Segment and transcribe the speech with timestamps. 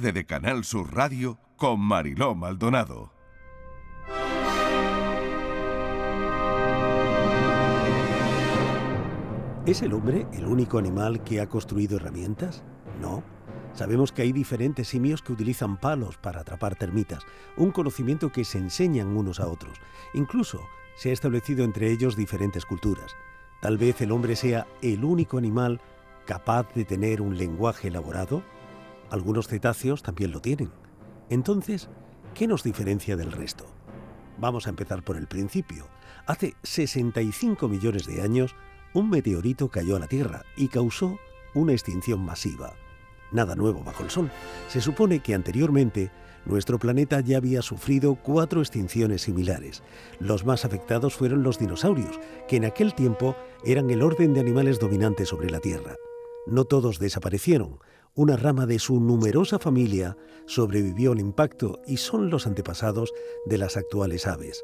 [0.00, 3.12] de Canal Sur Radio con Mariló Maldonado.
[9.66, 12.64] ¿Es el hombre el único animal que ha construido herramientas?
[13.02, 13.22] No.
[13.74, 17.26] Sabemos que hay diferentes simios que utilizan palos para atrapar termitas,
[17.58, 19.78] un conocimiento que se enseñan unos a otros.
[20.14, 20.62] Incluso
[20.96, 23.14] se ha establecido entre ellos diferentes culturas.
[23.60, 25.82] Tal vez el hombre sea el único animal
[26.24, 28.42] capaz de tener un lenguaje elaborado,
[29.12, 30.70] algunos cetáceos también lo tienen.
[31.28, 31.90] Entonces,
[32.34, 33.66] ¿qué nos diferencia del resto?
[34.38, 35.86] Vamos a empezar por el principio.
[36.26, 38.56] Hace 65 millones de años,
[38.94, 41.18] un meteorito cayó a la Tierra y causó
[41.54, 42.72] una extinción masiva.
[43.32, 44.30] Nada nuevo bajo el Sol.
[44.68, 46.10] Se supone que anteriormente
[46.46, 49.82] nuestro planeta ya había sufrido cuatro extinciones similares.
[50.20, 52.18] Los más afectados fueron los dinosaurios,
[52.48, 55.96] que en aquel tiempo eran el orden de animales dominantes sobre la Tierra.
[56.46, 57.78] No todos desaparecieron,
[58.14, 60.16] una rama de su numerosa familia
[60.46, 63.12] sobrevivió al impacto y son los antepasados
[63.46, 64.62] de las actuales aves.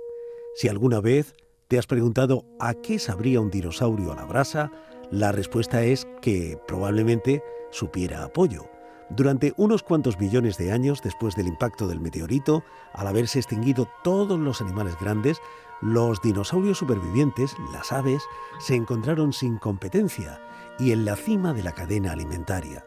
[0.54, 1.34] Si alguna vez
[1.66, 4.70] te has preguntado a qué sabría un dinosaurio a la brasa,
[5.10, 8.68] la respuesta es que probablemente supiera apoyo.
[9.10, 12.62] Durante unos cuantos millones de años después del impacto del meteorito,
[12.92, 15.38] al haberse extinguido todos los animales grandes,
[15.80, 18.22] los dinosaurios supervivientes, las aves,
[18.60, 20.38] se encontraron sin competencia
[20.78, 22.84] y en la cima de la cadena alimentaria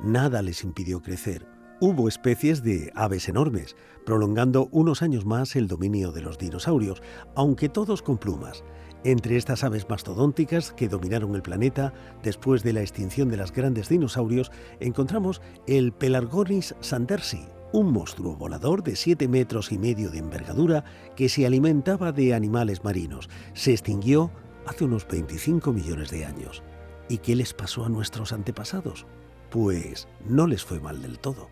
[0.00, 1.46] nada les impidió crecer.
[1.80, 7.02] Hubo especies de aves enormes, prolongando unos años más el dominio de los dinosaurios,
[7.36, 8.64] aunque todos con plumas.
[9.04, 13.88] Entre estas aves mastodónticas que dominaron el planeta después de la extinción de los grandes
[13.88, 20.84] dinosaurios, encontramos el Pelargonis sandersi, un monstruo volador de 7 metros y medio de envergadura
[21.14, 23.28] que se alimentaba de animales marinos.
[23.52, 24.32] Se extinguió
[24.66, 26.64] hace unos 25 millones de años.
[27.08, 29.06] ¿Y qué les pasó a nuestros antepasados?
[29.50, 31.48] Pues no les fue mal del todo.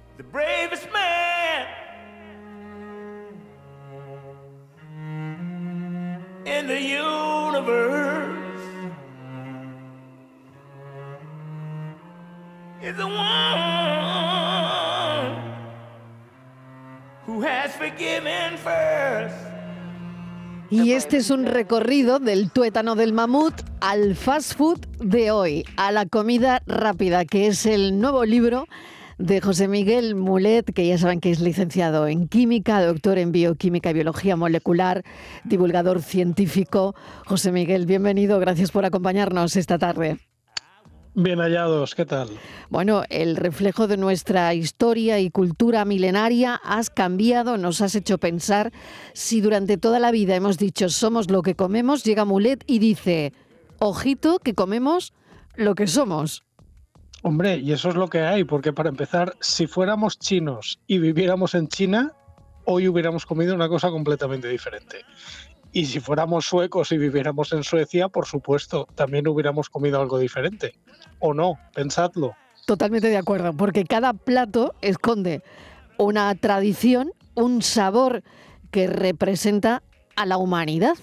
[17.27, 19.35] Who has forgiven first.
[20.71, 25.93] Y este es un recorrido del tuétano del mamut al fast food de hoy, a
[25.93, 28.67] la comida rápida, que es el nuevo libro
[29.19, 33.91] de José Miguel Mulet, que ya saben que es licenciado en química, doctor en bioquímica
[33.91, 35.05] y biología molecular,
[35.45, 36.97] divulgador científico.
[37.27, 40.19] José Miguel, bienvenido, gracias por acompañarnos esta tarde.
[41.19, 42.29] Bien hallados, ¿qué tal?
[42.69, 48.71] Bueno, el reflejo de nuestra historia y cultura milenaria has cambiado, nos has hecho pensar
[49.15, 53.33] si durante toda la vida hemos dicho somos lo que comemos, llega Mulet y dice,
[53.79, 55.15] ojito que comemos
[55.55, 56.43] lo que somos.
[57.23, 61.55] Hombre, y eso es lo que hay, porque para empezar, si fuéramos chinos y viviéramos
[61.55, 62.13] en China,
[62.67, 64.98] hoy hubiéramos comido una cosa completamente diferente.
[65.77, 70.75] Y si fuéramos suecos y viviéramos en Suecia, por supuesto, también hubiéramos comido algo diferente.
[71.19, 71.59] ¿O no?
[71.75, 72.35] Pensadlo.
[72.64, 75.42] Totalmente de acuerdo, porque cada plato esconde
[75.98, 78.23] una tradición, un sabor
[78.70, 79.83] que representa
[80.17, 80.97] a la humanidad.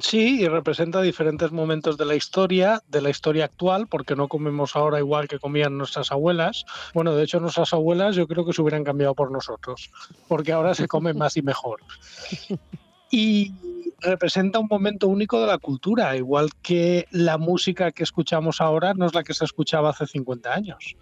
[0.00, 4.76] Sí, y representa diferentes momentos de la historia, de la historia actual, porque no comemos
[4.76, 6.64] ahora igual que comían nuestras abuelas.
[6.94, 9.90] Bueno, de hecho nuestras abuelas yo creo que se hubieran cambiado por nosotros,
[10.26, 11.80] porque ahora se come más y mejor.
[13.10, 13.52] Y
[14.00, 19.06] representa un momento único de la cultura, igual que la música que escuchamos ahora no
[19.06, 20.96] es la que se escuchaba hace 50 años.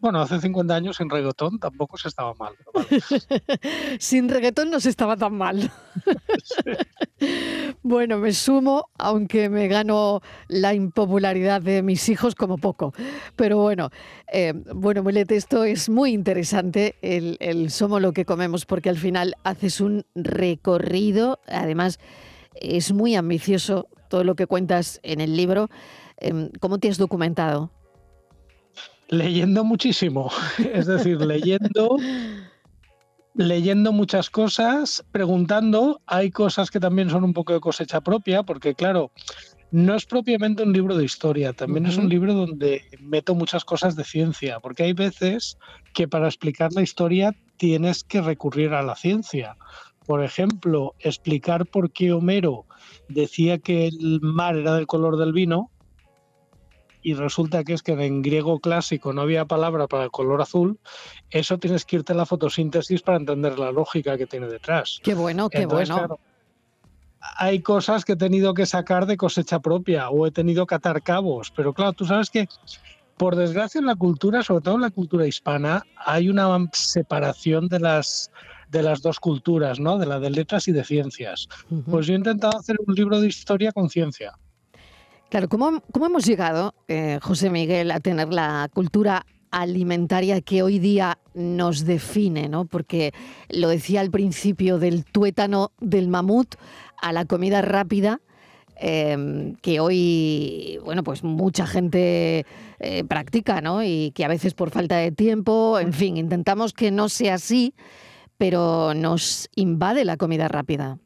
[0.00, 2.54] Bueno, hace 50 años sin reggaetón tampoco se estaba mal.
[3.98, 5.70] sin reggaetón no se estaba tan mal.
[7.82, 12.92] bueno, me sumo, aunque me gano la impopularidad de mis hijos como poco.
[13.36, 13.90] Pero bueno,
[14.32, 18.98] eh, bueno, Mulet, esto es muy interesante, el, el somos lo que comemos, porque al
[18.98, 21.98] final haces un recorrido, además
[22.54, 25.68] es muy ambicioso todo lo que cuentas en el libro.
[26.16, 27.70] Em, ¿Cómo te has documentado?
[29.10, 30.30] Leyendo muchísimo,
[30.72, 31.96] es decir, leyendo,
[33.34, 38.74] leyendo muchas cosas, preguntando, hay cosas que también son un poco de cosecha propia, porque
[38.74, 39.10] claro,
[39.72, 43.94] no es propiamente un libro de historia, también es un libro donde meto muchas cosas
[43.94, 45.58] de ciencia, porque hay veces
[45.94, 49.56] que para explicar la historia tienes que recurrir a la ciencia.
[50.06, 52.66] Por ejemplo, explicar por qué Homero
[53.08, 55.70] decía que el mar era del color del vino,
[57.02, 60.78] y resulta que es que en griego clásico no había palabra para el color azul,
[61.30, 65.00] eso tienes que irte a la fotosíntesis para entender la lógica que tiene detrás.
[65.02, 66.18] Qué bueno, qué bueno.
[67.36, 71.02] hay cosas que he tenido que sacar de cosecha propia o he tenido que atar
[71.02, 72.48] cabos, pero claro, tú sabes que
[73.16, 77.78] Por desgracia, en la cultura, sobre todo en la cultura hispana, hay una separación de
[77.78, 78.30] las,
[78.70, 79.98] de las dos culturas, ¿no?
[79.98, 81.46] De la de letras y de ciencias.
[81.90, 84.32] Pues yo he intentado hacer un libro de historia con ciencia.
[85.30, 91.18] Claro, ¿cómo, hemos llegado, eh, José Miguel, a tener la cultura alimentaria que hoy día
[91.34, 92.64] nos define, ¿no?
[92.64, 93.12] Porque
[93.48, 96.56] lo decía al principio del tuétano del mamut
[97.00, 98.20] a la comida rápida,
[98.74, 102.44] em, que hoy, bueno, pues mucha gente
[102.80, 103.84] eh, practica, ¿no?
[103.84, 107.72] Y que a veces por falta de tiempo, en fin, intentamos que no sea así,
[108.36, 110.98] pero nos invade la comida rápida.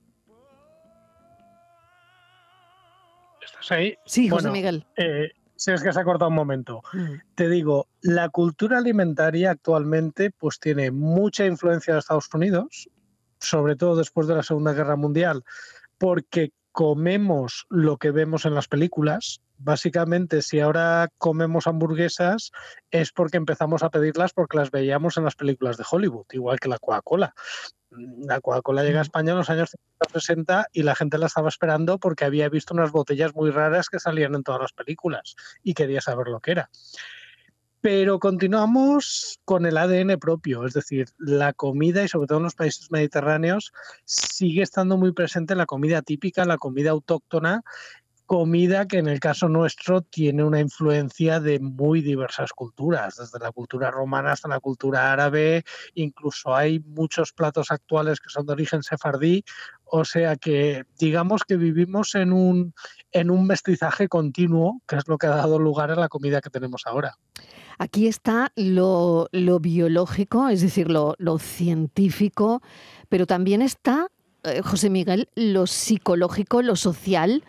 [4.04, 4.86] Sí, José Miguel.
[4.96, 6.82] Eh, si es que se ha cortado un momento.
[6.92, 7.14] Mm.
[7.34, 12.88] Te digo, la cultura alimentaria actualmente pues tiene mucha influencia de Estados Unidos,
[13.38, 15.44] sobre todo después de la Segunda Guerra Mundial,
[15.98, 19.40] porque comemos lo que vemos en las películas.
[19.58, 22.50] Básicamente, si ahora comemos hamburguesas
[22.90, 26.68] es porque empezamos a pedirlas porque las veíamos en las películas de Hollywood, igual que
[26.68, 27.32] la Coca-Cola.
[27.96, 29.76] La Coca-Cola llega a España en los años
[30.12, 33.98] 60 y la gente la estaba esperando porque había visto unas botellas muy raras que
[33.98, 36.70] salían en todas las películas y quería saber lo que era.
[37.80, 42.54] Pero continuamos con el ADN propio, es decir, la comida y sobre todo en los
[42.54, 43.72] países mediterráneos
[44.06, 47.62] sigue estando muy presente en la comida típica, la comida autóctona
[48.26, 53.52] comida que en el caso nuestro tiene una influencia de muy diversas culturas, desde la
[53.52, 58.82] cultura romana hasta la cultura árabe, incluso hay muchos platos actuales que son de origen
[58.82, 59.44] sefardí,
[59.84, 62.74] o sea que digamos que vivimos en un,
[63.12, 66.50] en un mestizaje continuo, que es lo que ha dado lugar a la comida que
[66.50, 67.18] tenemos ahora.
[67.78, 69.28] Aquí está lo,
[69.60, 72.62] biológico, es decir, lo, lo científico,
[73.08, 74.08] pero también está,
[74.44, 77.44] eh, José Miguel, lo psicológico, lo social,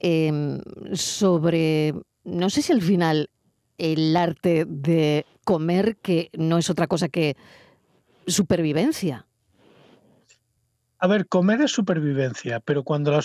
[0.00, 0.60] Em,
[0.92, 1.92] sobre,
[2.24, 3.30] no sé si al final
[3.78, 7.36] el arte de comer, que no es otra cosa que
[8.26, 9.26] supervivencia.
[11.00, 13.22] A ver, comer es supervivencia, pero cuando la,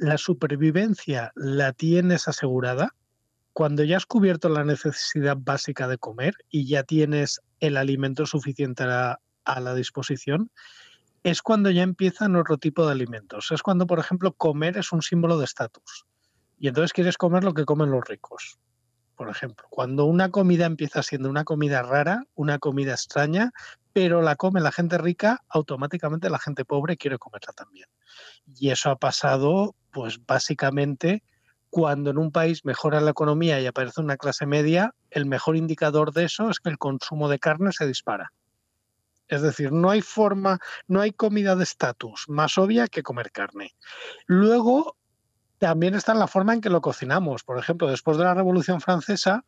[0.00, 2.94] la supervivencia la tienes asegurada,
[3.52, 8.84] cuando ya has cubierto la necesidad básica de comer y ya tienes el alimento suficiente
[8.84, 10.50] a la disposición,
[11.22, 13.50] es cuando ya empiezan otro tipo de alimentos.
[13.52, 16.06] Es cuando, por ejemplo, comer es un símbolo de estatus.
[16.58, 18.58] Y entonces quieres comer lo que comen los ricos.
[19.16, 23.52] Por ejemplo, cuando una comida empieza siendo una comida rara, una comida extraña,
[23.92, 27.86] pero la come la gente rica, automáticamente la gente pobre quiere comerla también.
[28.56, 31.22] Y eso ha pasado, pues básicamente,
[31.70, 36.12] cuando en un país mejora la economía y aparece una clase media, el mejor indicador
[36.12, 38.32] de eso es que el consumo de carne se dispara.
[39.32, 40.58] Es decir, no hay forma,
[40.88, 43.74] no hay comida de estatus más obvia que comer carne.
[44.26, 44.96] Luego,
[45.56, 47.42] también está en la forma en que lo cocinamos.
[47.42, 49.46] Por ejemplo, después de la Revolución Francesa,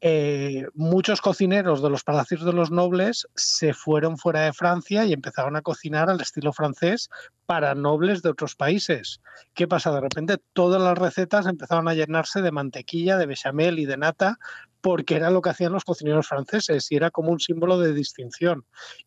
[0.00, 5.12] eh, muchos cocineros de los palacios de los nobles se fueron fuera de Francia y
[5.12, 7.08] empezaron a cocinar al estilo francés
[7.46, 9.20] para nobles de otros países.
[9.54, 9.90] ¿Qué pasa?
[9.92, 14.38] De repente todas las recetas empezaron a llenarse de mantequilla, de bechamel y de nata
[14.86, 18.64] porque era lo que hacían los cocineros franceses y era como un símbolo de distinción.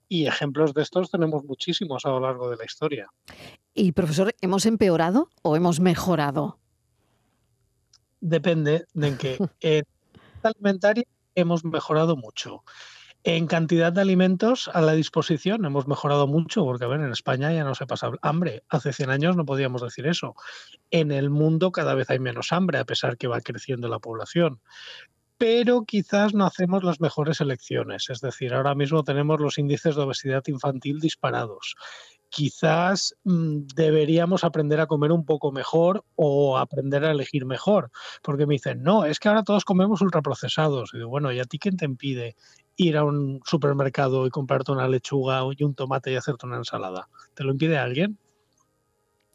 [0.09, 3.07] Y ejemplos de estos tenemos muchísimos a lo largo de la historia.
[3.73, 6.59] Y profesor, ¿hemos empeorado o hemos mejorado?
[8.19, 9.37] Depende de en qué.
[9.61, 9.85] En
[10.43, 11.05] alimentaria
[11.35, 12.65] hemos mejorado mucho.
[13.23, 17.53] En cantidad de alimentos a la disposición hemos mejorado mucho, porque a ver, en España
[17.53, 18.63] ya no se pasa hambre.
[18.67, 20.35] Hace 100 años no podíamos decir eso.
[20.91, 24.59] En el mundo cada vez hay menos hambre, a pesar que va creciendo la población
[25.39, 28.09] pero quizás no hacemos las mejores elecciones.
[28.09, 31.77] Es decir, ahora mismo tenemos los índices de obesidad infantil disparados.
[32.27, 37.89] Quizás mm, deberíamos aprender a comer un poco mejor o aprender a elegir mejor,
[38.21, 40.91] porque me dicen, no, es que ahora todos comemos ultraprocesados.
[40.93, 42.35] Y digo, bueno, ¿y a ti quién te impide
[42.75, 47.07] ir a un supermercado y comprarte una lechuga y un tomate y hacerte una ensalada?
[47.33, 48.17] ¿Te lo impide alguien?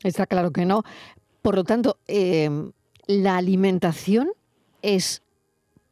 [0.02, 0.82] Está claro que no.
[1.40, 2.72] Por lo tanto, em,
[3.06, 4.30] la alimentación
[4.82, 5.23] es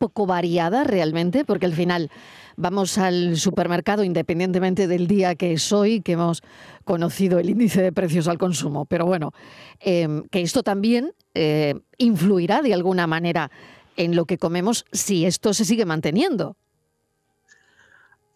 [0.02, 2.10] poco variada realmente, porque al final
[2.56, 6.42] vamos al supermercado independientemente del día que es hoy, que hemos
[6.84, 8.84] conocido el índice de precios al consumo.
[8.84, 9.32] Pero bueno,
[9.78, 13.52] em, que esto también eh, influirá de alguna manera
[13.96, 16.56] en lo que comemos si esto se sigue manteniendo.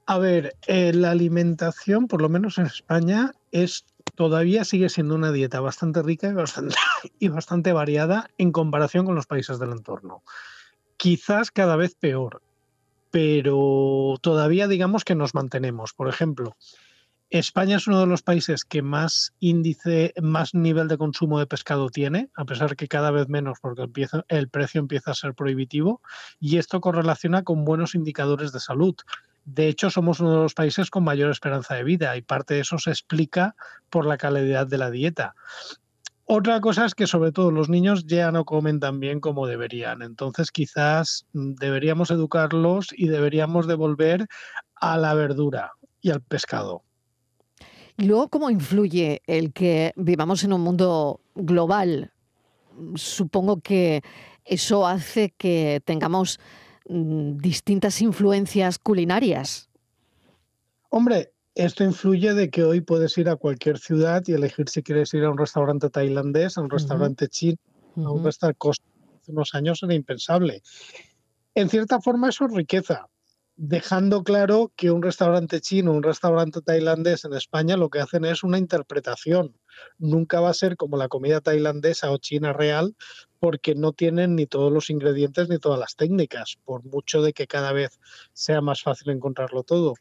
[0.07, 5.33] A ver, eh, la alimentación, por lo menos en España, es todavía sigue siendo una
[5.33, 6.77] dieta bastante rica y bastante,
[7.19, 10.23] y bastante variada en comparación con los países del entorno
[10.97, 12.43] quizás cada vez peor,
[13.11, 15.93] pero todavía digamos que nos mantenemos.
[15.93, 16.57] Por ejemplo,
[17.31, 21.91] España es uno de los países que más índice, más nivel de consumo de pescado
[21.91, 26.01] tiene, a pesar que cada vez menos porque empieza, el precio empieza a ser prohibitivo
[26.39, 28.95] y esto correlaciona con buenos indicadores de salud.
[29.45, 32.61] De hecho, somos uno de los países con mayor esperanza de vida y parte de
[32.61, 33.57] eso se explica
[33.91, 35.35] por la calidad de la dieta.
[36.29, 40.03] Otra cosa es que sobre todo los niños ya no comen tan bien como deberían.
[40.03, 44.27] Entonces quizás mm, deberíamos educarlos y deberíamos devolver
[44.75, 46.83] a la verdura y al pescado.
[47.97, 52.13] Y luego, ¿cómo influye el que vivamos en un mundo global?
[52.97, 54.03] Supongo que
[54.45, 56.41] eso hace que tengamos
[56.89, 59.71] mm, distintas influencias culinarias.
[60.91, 65.13] Hombre, esto influye de que hoy puedes ir a cualquier ciudad y elegir si quieres
[65.15, 67.57] ir a un restaurante tailandés, a un restaurante chino,
[67.97, 70.63] a un restaurante hace unos años era impensable.
[71.55, 73.09] En cierta forma eso es riqueza,
[73.57, 78.45] dejando claro que un restaurante chino, un restaurante tailandés en España lo que hacen es
[78.45, 79.57] una interpretación.
[79.97, 82.95] Nunca va a ser como la comida tailandesa o china real
[83.39, 87.47] porque no tienen ni todos los ingredientes ni todas las técnicas, por mucho de que
[87.47, 87.99] cada vez
[88.35, 89.95] sea más fácil encontrarlo todo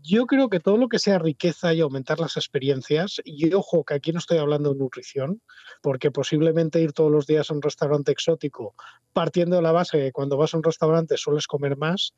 [0.00, 3.94] yo creo que todo lo que sea riqueza y aumentar las experiencias, y ojo que
[3.94, 5.42] aquí no estoy hablando de nutrición,
[5.82, 8.74] porque posiblemente ir todos los días a un restaurante exótico,
[9.12, 12.14] partiendo de la base que cuando vas a un restaurante sueles comer más,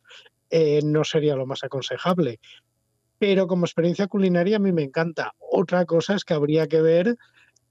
[0.50, 2.40] eh, no sería lo más aconsejable.
[3.18, 5.32] Pero como experiencia culinaria a mí me encanta.
[5.38, 7.16] Otra cosa es que habría que ver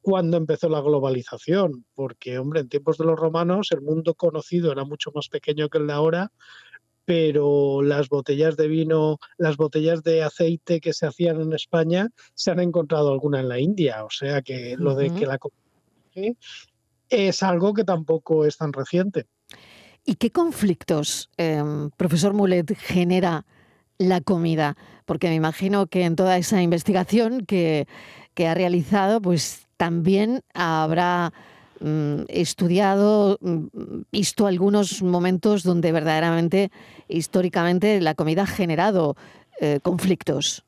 [0.02, 4.84] cuándo empezó la globalización, porque, hombre, en tiempos de los romanos el mundo conocido era
[4.84, 6.32] mucho más pequeño que el de ahora,
[7.06, 12.52] pero las botellas de vino, las botellas de aceite que se hacían en España, se
[12.52, 14.06] han encontrado alguna en la India.
[14.06, 15.40] O sea que lo de que la
[17.10, 19.28] es algo que tampoco es tan reciente.
[20.06, 23.46] ¿Y qué conflictos, em, profesor Mulet, genera
[23.98, 24.76] la comida?
[25.06, 27.88] Porque me imagino que en toda esa investigación que,
[28.34, 31.34] que ha realizado, pues también habrá
[31.86, 36.72] Mm, estudiado, mm, visto algunos momentos donde verdaderamente,
[37.10, 39.18] históricamente, la comida ha generado
[39.60, 40.64] eh, conflictos.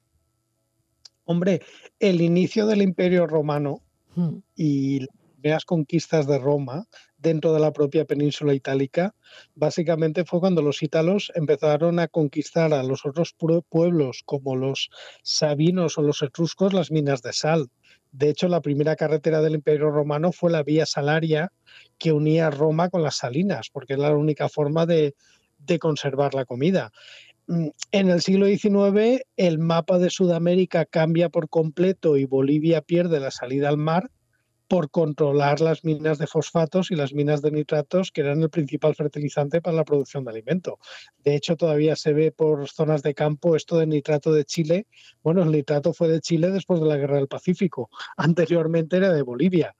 [1.24, 1.62] Hombre,
[2.02, 3.82] el inicio del Imperio Romano
[4.16, 4.40] hmm.
[4.58, 6.86] y las primeras conquistas de Roma
[7.18, 9.16] dentro de la propia península itálica,
[9.56, 13.34] básicamente fue cuando los ítalos empezaron a conquistar a los otros
[13.70, 14.90] pueblos como los
[15.24, 17.70] sabinos o los etruscos las minas de sal.
[18.18, 21.52] De hecho, la primera carretera del Imperio Romano fue la vía Salaria
[21.98, 25.16] que unía Roma con las Salinas, porque era la única forma de,
[25.82, 26.92] conservar la comida.
[27.48, 33.20] Mm, en el siglo XIX, el mapa de Sudamérica cambia por completo y Bolivia pierde
[33.20, 34.10] la salida al mar
[34.68, 38.96] por controlar las minas de fosfatos y las minas de nitratos, que eran el principal
[38.96, 40.80] fertilizante para la producción de alimento.
[41.24, 44.88] De hecho, todavía se ve por zonas de campo esto de nitrato de Chile.
[45.24, 47.90] Bueno, el nitrato fue de Chile después de la Guerra del Pacífico.
[48.18, 49.76] Anteriormente era de Bolivia.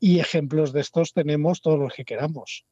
[0.00, 2.66] Y ejemplos de estos tenemos todos los que queramos.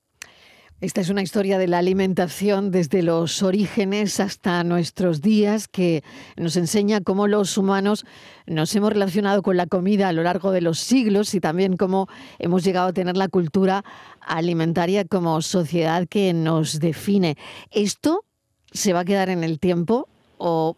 [0.82, 6.02] Esta es una historia de la alimentación desde los orígenes hasta nuestros días que
[6.36, 8.04] nos enseña cómo los humanos
[8.48, 12.08] nos hemos relacionado con la comida a lo largo de los siglos y también cómo
[12.40, 13.84] hemos llegado a tener la cultura
[14.20, 17.36] alimentaria como sociedad que nos define.
[17.70, 18.24] ¿Esto
[18.72, 20.76] se va a quedar en el tiempo o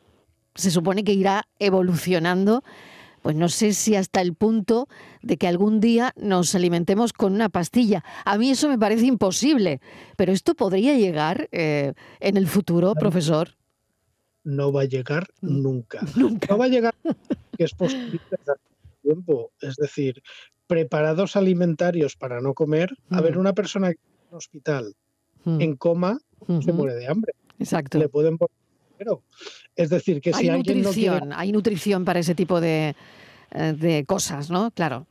[0.54, 2.62] se supone que irá evolucionando?
[3.24, 4.86] Pues no sé si hasta el punto
[5.22, 8.04] de que algún día nos alimentemos con una pastilla.
[8.26, 9.80] A mí eso me parece imposible,
[10.18, 13.56] pero esto podría llegar eh, en el futuro, profesor.
[14.42, 15.62] No va a llegar mm.
[15.62, 16.00] nunca.
[16.16, 16.48] nunca.
[16.50, 16.94] No va a llegar,
[17.56, 18.20] que es posible
[19.00, 19.52] tiempo.
[19.58, 20.22] Es decir,
[20.66, 22.94] preparados alimentarios para no comer.
[23.08, 23.40] A ver, mm.
[23.40, 23.96] una persona en
[24.32, 24.94] un hospital
[25.44, 25.62] mm.
[25.62, 26.18] en coma
[26.62, 27.32] se muere de hambre.
[27.58, 27.98] Exacto.
[27.98, 28.52] Le pueden poner
[29.76, 32.94] es decir, que si hay nutrición, hay nutrición para ese tipo de,
[33.52, 34.70] eh, de cosas, ¿no?
[34.70, 35.06] Claro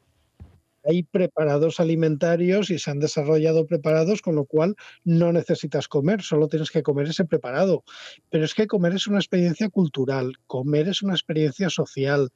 [0.83, 6.47] hay preparados alimentarios y se han desarrollado preparados, con lo cual no necesitas comer, solo
[6.47, 7.83] tienes que comer ese preparado.
[8.29, 12.31] Pero es que comer es una experiencia cultural, comer es una experiencia social,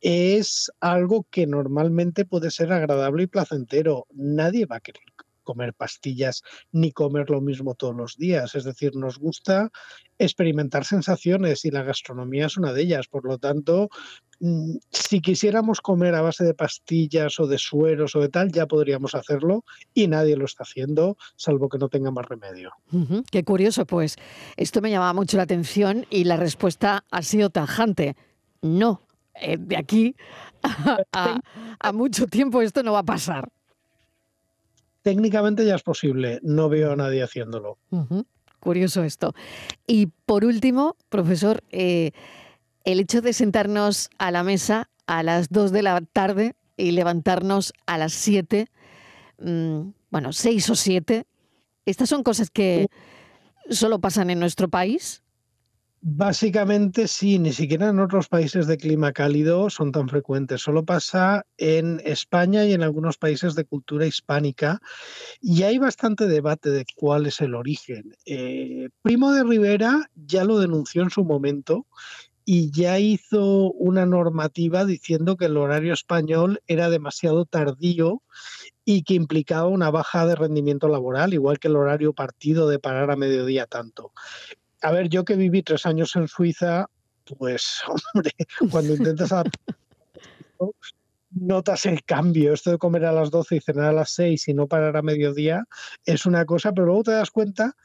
[0.00, 4.06] es algo que normalmente puede ser agradable y placentero.
[4.12, 5.02] Nadie va a querer
[5.46, 8.54] comer pastillas ni comer lo mismo todos los días.
[8.54, 9.70] Es decir, nos gusta
[10.18, 13.06] experimentar sensaciones y la gastronomía es una de ellas.
[13.06, 13.88] Por lo tanto,
[14.40, 18.66] mm, si quisiéramos comer a base de pastillas o de sueros o de tal, ya
[18.66, 22.72] podríamos hacerlo y nadie lo está haciendo, salvo que no tenga más remedio.
[23.30, 24.16] Qué curioso, pues
[24.56, 28.16] esto me llamaba mucho la atención y la respuesta ha sido tajante.
[28.62, 29.06] No,
[29.40, 30.16] eh, de aquí
[31.12, 33.52] a mucho tiempo esto no va a pasar
[35.06, 37.78] técnicamente ya es posible, no veo a nadie haciéndolo.
[38.58, 39.36] Curioso esto.
[39.86, 42.10] Y por último, profesor, eh,
[42.82, 47.72] el hecho de sentarnos a la mesa a las 2 de la tarde y levantarnos
[47.86, 48.66] a las 7,
[49.38, 51.24] mm, bueno, 6 o 7,
[51.84, 52.88] estas son cosas que
[53.70, 55.22] solo pasan en nuestro país.
[56.08, 60.62] Básicamente sí, ni siquiera en otros países de clima cálido son tan frecuentes.
[60.62, 64.80] Solo pasa en España y en algunos países de cultura hispánica.
[65.40, 68.14] Y hay bastante debate de cuál es el origen.
[68.24, 71.88] Eh, Primo de Rivera ya lo denunció en su momento
[72.44, 78.22] y ya hizo una normativa diciendo que el horario español era demasiado tardío
[78.84, 83.10] y que implicaba una baja de rendimiento laboral, igual que el horario partido de parar
[83.10, 84.12] a mediodía tanto
[84.82, 86.86] a ver, yo que viví tres años en Suiza,
[87.38, 87.82] pues,
[88.14, 88.32] hombre,
[88.70, 89.32] cuando intentas
[91.30, 92.52] notas el cambio.
[92.52, 95.02] Esto de comer a las 12 y cenar a las 6 y no parar a
[95.02, 95.64] mediodía
[96.04, 97.76] es una cosa, pero luego te das cuenta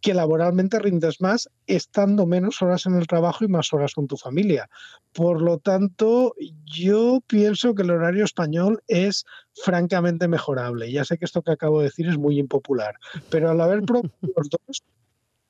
[0.00, 4.18] que laboralmente rindes más estando menos horas en el trabajo y más horas con tu
[4.18, 4.68] familia.
[5.14, 6.34] Por lo tanto,
[6.66, 9.24] yo pienso que el horario español es
[9.54, 10.92] francamente mejorable.
[10.92, 12.96] Ya sé que esto que acabo de decir es muy impopular,
[13.30, 13.80] pero al haber
[14.36, 14.82] los dos,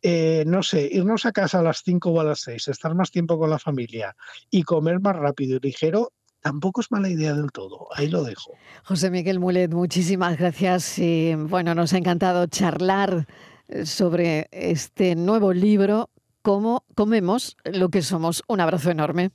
[0.07, 3.11] eh, no sé, irnos a casa a las 5 o a las 6, estar más
[3.11, 4.15] tiempo con la familia
[4.51, 7.89] y comer más rápido y ligero, tampoco es mala idea del todo.
[7.95, 8.53] Ahí lo dejo.
[8.83, 10.99] José Miguel Mulet, muchísimas gracias.
[10.99, 13.27] Y, bueno, nos ha encantado charlar
[13.69, 16.11] eh, sobre este nuevo libro,
[16.43, 18.43] Cómo comemos lo que somos.
[18.47, 19.31] Un abrazo enorme.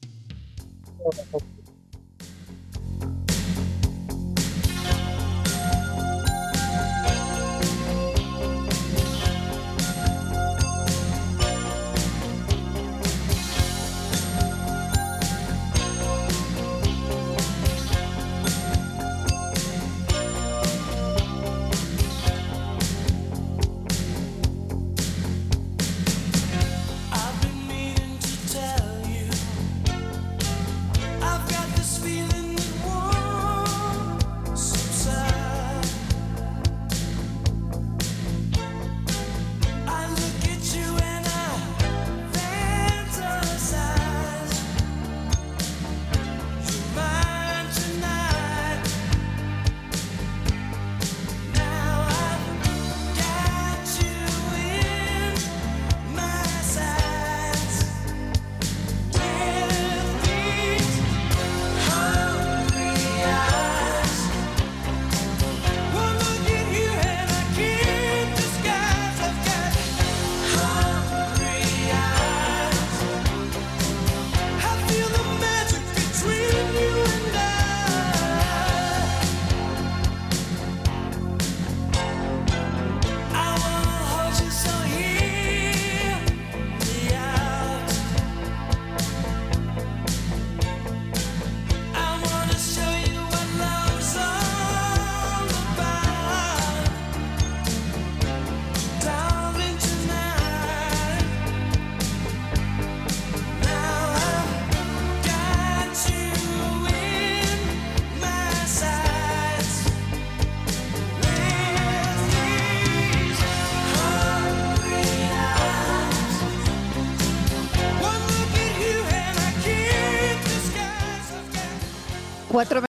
[122.59, 122.81] Cuatro